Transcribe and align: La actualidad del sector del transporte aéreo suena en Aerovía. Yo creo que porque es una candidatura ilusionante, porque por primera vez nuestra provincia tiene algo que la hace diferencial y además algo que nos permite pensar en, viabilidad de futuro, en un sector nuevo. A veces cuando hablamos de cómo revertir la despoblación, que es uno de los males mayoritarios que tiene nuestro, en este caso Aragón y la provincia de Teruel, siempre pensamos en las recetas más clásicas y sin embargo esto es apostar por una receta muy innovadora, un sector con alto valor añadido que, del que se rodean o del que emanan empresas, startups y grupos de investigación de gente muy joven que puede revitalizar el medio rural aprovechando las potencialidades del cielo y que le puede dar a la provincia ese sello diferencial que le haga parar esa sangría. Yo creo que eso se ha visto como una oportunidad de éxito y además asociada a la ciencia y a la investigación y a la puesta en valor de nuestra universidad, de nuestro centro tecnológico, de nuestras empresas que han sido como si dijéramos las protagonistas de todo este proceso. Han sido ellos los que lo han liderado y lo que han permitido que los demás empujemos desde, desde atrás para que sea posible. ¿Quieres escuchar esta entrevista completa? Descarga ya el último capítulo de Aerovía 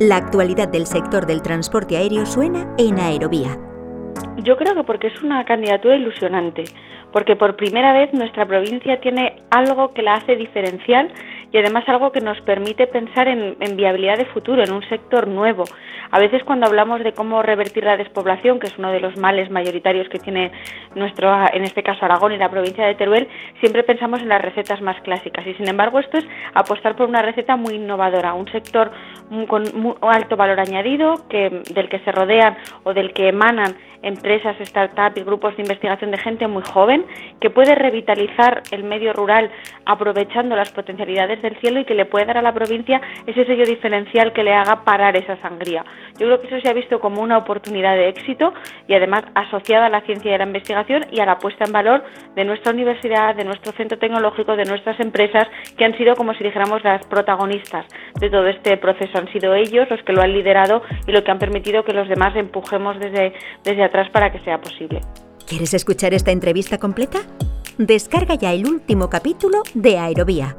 La 0.00 0.16
actualidad 0.16 0.68
del 0.68 0.86
sector 0.86 1.26
del 1.26 1.42
transporte 1.42 1.98
aéreo 1.98 2.24
suena 2.24 2.74
en 2.78 2.98
Aerovía. 2.98 3.58
Yo 4.38 4.56
creo 4.56 4.74
que 4.74 4.82
porque 4.82 5.08
es 5.08 5.22
una 5.22 5.44
candidatura 5.44 5.94
ilusionante, 5.94 6.64
porque 7.12 7.36
por 7.36 7.56
primera 7.56 7.92
vez 7.92 8.10
nuestra 8.14 8.46
provincia 8.46 8.98
tiene 9.00 9.42
algo 9.50 9.92
que 9.92 10.00
la 10.00 10.14
hace 10.14 10.36
diferencial 10.36 11.12
y 11.52 11.58
además 11.58 11.84
algo 11.88 12.12
que 12.12 12.20
nos 12.20 12.40
permite 12.42 12.86
pensar 12.86 13.28
en, 13.28 13.56
viabilidad 13.76 14.16
de 14.16 14.24
futuro, 14.26 14.62
en 14.62 14.72
un 14.72 14.82
sector 14.88 15.26
nuevo. 15.26 15.64
A 16.12 16.18
veces 16.18 16.42
cuando 16.44 16.66
hablamos 16.66 17.02
de 17.02 17.12
cómo 17.12 17.42
revertir 17.42 17.84
la 17.84 17.96
despoblación, 17.96 18.58
que 18.58 18.68
es 18.68 18.78
uno 18.78 18.92
de 18.92 19.00
los 19.00 19.16
males 19.16 19.50
mayoritarios 19.50 20.08
que 20.08 20.18
tiene 20.18 20.50
nuestro, 20.94 21.30
en 21.52 21.64
este 21.64 21.82
caso 21.82 22.04
Aragón 22.04 22.32
y 22.32 22.38
la 22.38 22.50
provincia 22.50 22.86
de 22.86 22.94
Teruel, 22.94 23.28
siempre 23.60 23.82
pensamos 23.82 24.22
en 24.22 24.28
las 24.28 24.40
recetas 24.40 24.80
más 24.80 25.00
clásicas 25.02 25.46
y 25.46 25.54
sin 25.54 25.68
embargo 25.68 25.98
esto 25.98 26.18
es 26.18 26.26
apostar 26.54 26.96
por 26.96 27.08
una 27.08 27.22
receta 27.22 27.56
muy 27.56 27.74
innovadora, 27.74 28.32
un 28.32 28.50
sector 28.50 28.90
con 29.48 29.64
alto 30.02 30.36
valor 30.36 30.58
añadido 30.58 31.14
que, 31.28 31.62
del 31.72 31.88
que 31.88 32.00
se 32.00 32.10
rodean 32.10 32.56
o 32.82 32.92
del 32.92 33.12
que 33.12 33.28
emanan 33.28 33.76
empresas, 34.02 34.56
startups 34.60 35.18
y 35.18 35.24
grupos 35.24 35.56
de 35.56 35.62
investigación 35.62 36.10
de 36.10 36.18
gente 36.18 36.46
muy 36.46 36.62
joven 36.62 37.04
que 37.38 37.50
puede 37.50 37.74
revitalizar 37.74 38.62
el 38.70 38.82
medio 38.82 39.12
rural 39.12 39.50
aprovechando 39.84 40.56
las 40.56 40.70
potencialidades 40.70 41.42
del 41.42 41.56
cielo 41.60 41.80
y 41.80 41.84
que 41.84 41.94
le 41.94 42.06
puede 42.06 42.26
dar 42.26 42.38
a 42.38 42.42
la 42.42 42.54
provincia 42.54 43.00
ese 43.26 43.44
sello 43.44 43.64
diferencial 43.64 44.32
que 44.32 44.42
le 44.42 44.54
haga 44.54 44.84
parar 44.84 45.16
esa 45.16 45.36
sangría. 45.42 45.84
Yo 46.18 46.26
creo 46.26 46.40
que 46.40 46.46
eso 46.46 46.60
se 46.60 46.68
ha 46.68 46.72
visto 46.72 46.98
como 46.98 47.22
una 47.22 47.38
oportunidad 47.38 47.94
de 47.94 48.08
éxito 48.08 48.54
y 48.88 48.94
además 48.94 49.24
asociada 49.34 49.86
a 49.86 49.90
la 49.90 50.00
ciencia 50.02 50.30
y 50.30 50.34
a 50.34 50.38
la 50.38 50.44
investigación 50.44 51.04
y 51.10 51.20
a 51.20 51.26
la 51.26 51.38
puesta 51.38 51.64
en 51.64 51.72
valor 51.72 52.02
de 52.34 52.44
nuestra 52.44 52.72
universidad, 52.72 53.34
de 53.34 53.44
nuestro 53.44 53.72
centro 53.72 53.98
tecnológico, 53.98 54.56
de 54.56 54.64
nuestras 54.64 54.98
empresas 55.00 55.46
que 55.76 55.84
han 55.84 55.96
sido 55.96 56.16
como 56.16 56.32
si 56.34 56.44
dijéramos 56.44 56.82
las 56.84 57.04
protagonistas 57.06 57.86
de 58.18 58.30
todo 58.30 58.46
este 58.46 58.76
proceso. 58.78 59.19
Han 59.20 59.32
sido 59.32 59.54
ellos 59.54 59.86
los 59.90 60.02
que 60.02 60.12
lo 60.12 60.22
han 60.22 60.32
liderado 60.32 60.82
y 61.06 61.12
lo 61.12 61.22
que 61.22 61.30
han 61.30 61.38
permitido 61.38 61.84
que 61.84 61.92
los 61.92 62.08
demás 62.08 62.34
empujemos 62.36 62.98
desde, 62.98 63.34
desde 63.64 63.84
atrás 63.84 64.08
para 64.10 64.32
que 64.32 64.40
sea 64.40 64.60
posible. 64.60 65.00
¿Quieres 65.46 65.74
escuchar 65.74 66.14
esta 66.14 66.30
entrevista 66.30 66.78
completa? 66.78 67.20
Descarga 67.76 68.34
ya 68.34 68.52
el 68.52 68.66
último 68.66 69.08
capítulo 69.08 69.62
de 69.74 69.98
Aerovía 69.98 70.56